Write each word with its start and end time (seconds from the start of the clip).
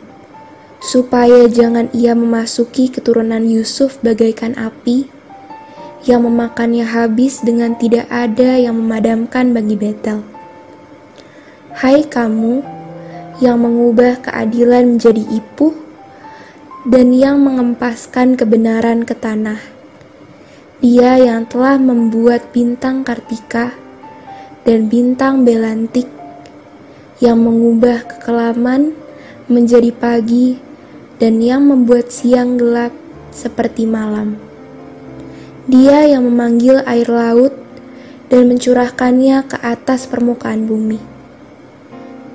supaya 0.81 1.45
jangan 1.45 1.93
ia 1.93 2.17
memasuki 2.17 2.89
keturunan 2.89 3.45
Yusuf 3.45 4.01
bagaikan 4.01 4.57
api, 4.57 5.05
yang 6.09 6.25
memakannya 6.25 6.81
habis 6.81 7.45
dengan 7.45 7.77
tidak 7.77 8.09
ada 8.09 8.57
yang 8.57 8.73
memadamkan 8.73 9.53
bagi 9.53 9.77
Betel. 9.77 10.25
Hai 11.77 12.01
kamu, 12.01 12.65
yang 13.37 13.61
mengubah 13.61 14.25
keadilan 14.25 14.97
menjadi 14.97 15.21
ipuh, 15.21 15.77
dan 16.89 17.13
yang 17.13 17.45
mengempaskan 17.45 18.33
kebenaran 18.33 19.05
ke 19.05 19.13
tanah. 19.13 19.61
Dia 20.81 21.21
yang 21.21 21.45
telah 21.45 21.77
membuat 21.77 22.49
bintang 22.49 23.05
Kartika 23.05 23.77
dan 24.65 24.89
bintang 24.89 25.45
Belantik 25.45 26.09
yang 27.21 27.37
mengubah 27.37 28.01
kekelaman 28.09 28.97
menjadi 29.45 29.93
pagi 29.93 30.57
dan 31.21 31.37
yang 31.37 31.69
membuat 31.69 32.09
siang 32.09 32.57
gelap 32.57 32.89
seperti 33.29 33.85
malam. 33.85 34.41
Dia 35.69 36.09
yang 36.09 36.25
memanggil 36.25 36.81
air 36.89 37.05
laut 37.05 37.53
dan 38.33 38.49
mencurahkannya 38.49 39.45
ke 39.45 39.57
atas 39.61 40.09
permukaan 40.09 40.65
bumi. 40.65 40.97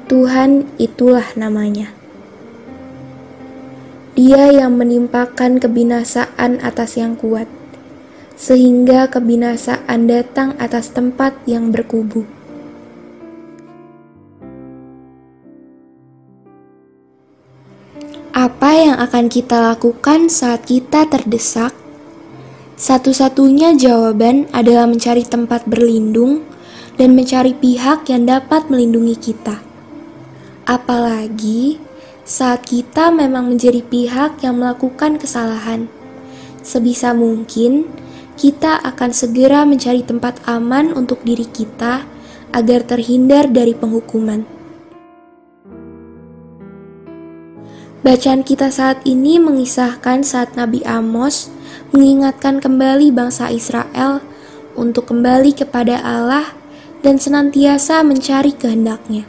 Tuhan 0.07 0.71
itulah 0.79 1.35
namanya. 1.35 1.91
Dia 4.15 4.55
yang 4.55 4.79
menimpakan 4.79 5.59
kebinasaan 5.59 6.63
atas 6.63 6.95
yang 6.95 7.19
kuat, 7.19 7.51
sehingga 8.39 9.11
kebinasaan 9.11 10.07
datang 10.07 10.55
atas 10.63 10.95
tempat 10.95 11.35
yang 11.45 11.75
berkubu. 11.75 12.36
Yang 18.77 18.99
akan 19.01 19.33
kita 19.33 19.59
lakukan 19.59 20.29
saat 20.29 20.69
kita 20.69 21.09
terdesak? 21.09 21.73
Satu-satunya 22.77 23.73
jawaban 23.77 24.49
adalah 24.53 24.85
mencari 24.85 25.25
tempat 25.25 25.65
berlindung 25.65 26.45
dan 27.01 27.17
mencari 27.17 27.57
pihak 27.57 28.09
yang 28.13 28.29
dapat 28.29 28.69
melindungi 28.69 29.17
kita. 29.17 29.61
Apalagi 30.69 31.81
saat 32.27 32.67
kita 32.67 33.15
memang 33.15 33.53
menjadi 33.53 33.81
pihak 33.81 34.43
yang 34.43 34.59
melakukan 34.59 35.17
kesalahan. 35.21 35.87
Sebisa 36.67 37.15
mungkin, 37.15 37.87
kita 38.35 38.83
akan 38.83 39.15
segera 39.15 39.63
mencari 39.63 40.03
tempat 40.03 40.43
aman 40.45 40.91
untuk 40.93 41.23
diri 41.23 41.47
kita 41.47 42.05
agar 42.51 42.81
terhindar 42.85 43.49
dari 43.49 43.73
penghukuman. 43.73 44.56
Bacaan 48.07 48.47
kita 48.47 48.71
saat 48.71 49.03
ini 49.03 49.43
mengisahkan 49.43 50.23
saat 50.23 50.55
Nabi 50.55 50.79
Amos 50.87 51.51
mengingatkan 51.91 52.63
kembali 52.63 53.11
bangsa 53.11 53.51
Israel 53.51 54.23
untuk 54.79 55.11
kembali 55.11 55.51
kepada 55.51 55.99
Allah 56.07 56.55
dan 57.03 57.19
senantiasa 57.19 58.07
mencari 58.07 58.55
kehendaknya. 58.55 59.27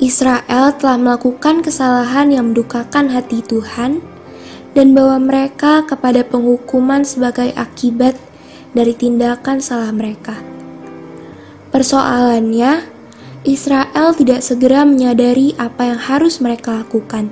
Israel 0.00 0.72
telah 0.80 0.96
melakukan 0.96 1.60
kesalahan 1.60 2.32
yang 2.32 2.56
mendukakan 2.56 3.12
hati 3.12 3.44
Tuhan 3.44 4.00
dan 4.72 4.96
bawa 4.96 5.20
mereka 5.20 5.84
kepada 5.84 6.24
penghukuman 6.24 7.04
sebagai 7.04 7.52
akibat 7.60 8.16
dari 8.72 8.96
tindakan 8.96 9.60
salah 9.60 9.92
mereka. 9.92 10.40
Persoalannya, 11.76 12.88
Israel 13.46 14.18
tidak 14.18 14.42
segera 14.42 14.82
menyadari 14.82 15.54
apa 15.62 15.94
yang 15.94 16.00
harus 16.02 16.42
mereka 16.42 16.82
lakukan. 16.82 17.30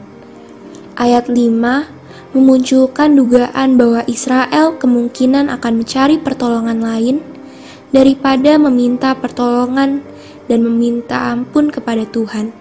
Ayat 0.94 1.26
5 1.26 1.34
memunculkan 2.30 3.18
dugaan 3.18 3.74
bahwa 3.74 4.06
Israel 4.06 4.78
kemungkinan 4.78 5.50
akan 5.50 5.82
mencari 5.82 6.22
pertolongan 6.22 6.78
lain 6.78 7.26
daripada 7.90 8.54
meminta 8.54 9.18
pertolongan 9.18 10.04
dan 10.46 10.60
meminta 10.62 11.34
ampun 11.34 11.74
kepada 11.74 12.06
Tuhan. 12.06 12.54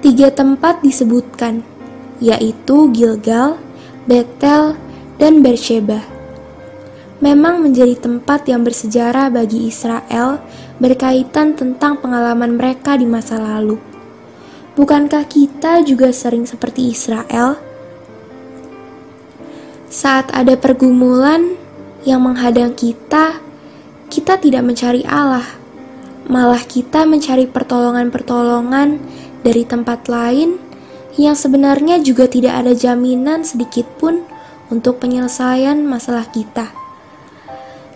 Tiga 0.00 0.32
tempat 0.32 0.80
disebutkan, 0.80 1.60
yaitu 2.16 2.88
Gilgal, 2.96 3.60
Betel, 4.08 4.78
dan 5.20 5.44
Beersheba 5.44 6.13
memang 7.22 7.62
menjadi 7.62 7.94
tempat 7.98 8.48
yang 8.50 8.66
bersejarah 8.66 9.30
bagi 9.30 9.70
Israel 9.70 10.42
berkaitan 10.82 11.54
tentang 11.54 12.02
pengalaman 12.02 12.58
mereka 12.58 12.98
di 12.98 13.06
masa 13.06 13.38
lalu. 13.38 13.78
Bukankah 14.74 15.30
kita 15.30 15.86
juga 15.86 16.10
sering 16.10 16.50
seperti 16.50 16.90
Israel? 16.90 17.54
Saat 19.86 20.34
ada 20.34 20.58
pergumulan 20.58 21.54
yang 22.02 22.26
menghadang 22.26 22.74
kita, 22.74 23.38
kita 24.10 24.34
tidak 24.42 24.66
mencari 24.66 25.06
Allah, 25.06 25.46
malah 26.26 26.58
kita 26.66 27.06
mencari 27.06 27.46
pertolongan-pertolongan 27.46 28.98
dari 29.46 29.62
tempat 29.62 30.10
lain 30.10 30.58
yang 31.14 31.38
sebenarnya 31.38 32.02
juga 32.02 32.26
tidak 32.26 32.66
ada 32.66 32.74
jaminan 32.74 33.46
sedikit 33.46 33.86
pun 34.02 34.26
untuk 34.74 34.98
penyelesaian 34.98 35.78
masalah 35.86 36.26
kita. 36.34 36.83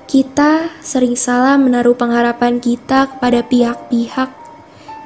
Kita 0.08 0.72
sering 0.80 1.20
salah 1.20 1.60
menaruh 1.60 1.92
pengharapan 1.92 2.64
kita 2.64 3.12
kepada 3.12 3.44
pihak-pihak 3.44 4.32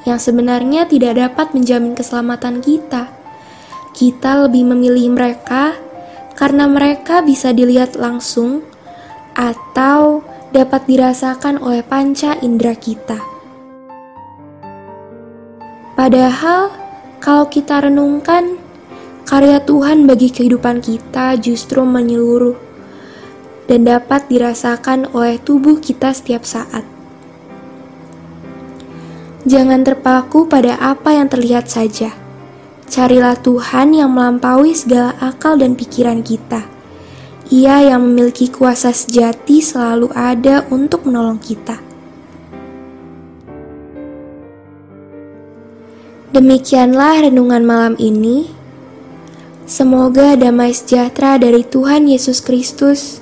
yang 0.07 0.23
sebenarnya 0.23 0.87
tidak 0.87 1.19
dapat 1.19 1.51
menjamin 1.59 1.99
keselamatan 1.99 2.63
kita. 2.63 3.11
Kita 3.91 4.47
lebih 4.47 4.63
memilih 4.63 5.11
mereka 5.11 5.75
karena 6.39 6.71
mereka 6.71 7.19
bisa 7.19 7.51
dilihat 7.51 7.99
langsung 7.99 8.63
atau 9.35 10.23
dapat 10.55 10.87
dirasakan 10.87 11.59
oleh 11.59 11.83
panca 11.83 12.39
indera 12.39 12.79
kita. 12.79 13.19
Padahal, 15.99 16.71
kalau 17.19 17.51
kita 17.51 17.91
renungkan, 17.91 18.55
karya 19.27 19.59
Tuhan 19.67 20.07
bagi 20.07 20.31
kehidupan 20.31 20.79
kita 20.79 21.35
justru 21.43 21.83
menyeluruh 21.83 22.72
dan 23.71 23.87
dapat 23.87 24.27
dirasakan 24.27 25.11
oleh 25.15 25.39
tubuh 25.39 25.79
kita 25.79 26.11
setiap 26.11 26.43
saat. 26.43 26.83
Jangan 29.43 29.83
terpaku 29.83 30.47
pada 30.47 30.79
apa 30.79 31.19
yang 31.19 31.27
terlihat 31.27 31.67
saja. 31.67 32.15
Carilah 32.87 33.35
Tuhan 33.41 33.97
yang 33.97 34.15
melampaui 34.15 34.77
segala 34.77 35.19
akal 35.19 35.59
dan 35.59 35.75
pikiran 35.75 36.23
kita. 36.23 36.69
Ia 37.51 37.91
yang 37.91 38.07
memiliki 38.07 38.47
kuasa 38.53 38.95
sejati 38.95 39.59
selalu 39.59 40.15
ada 40.15 40.63
untuk 40.71 41.09
menolong 41.09 41.43
kita. 41.43 41.83
Demikianlah 46.33 47.29
renungan 47.29 47.63
malam 47.67 47.95
ini. 47.99 48.49
Semoga 49.67 50.37
damai 50.37 50.71
sejahtera 50.73 51.37
dari 51.37 51.65
Tuhan 51.65 52.09
Yesus 52.09 52.41
Kristus 52.45 53.22